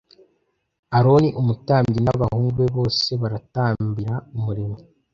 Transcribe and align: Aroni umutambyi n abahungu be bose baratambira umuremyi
Aroni 0.97 1.29
umutambyi 1.41 1.99
n 2.01 2.09
abahungu 2.13 2.49
be 2.57 2.67
bose 2.75 3.09
baratambira 3.21 4.13
umuremyi 4.37 4.81